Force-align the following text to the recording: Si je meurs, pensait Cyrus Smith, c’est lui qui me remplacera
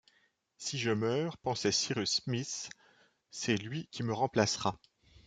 Si 0.57 0.79
je 0.79 0.89
meurs, 0.89 1.37
pensait 1.37 1.71
Cyrus 1.71 2.23
Smith, 2.25 2.71
c’est 3.29 3.55
lui 3.57 3.87
qui 3.91 4.01
me 4.01 4.13
remplacera 4.13 4.79